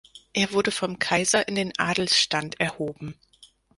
[0.33, 3.19] Er wurde vom Kaiser in den Adelsstand erhoben.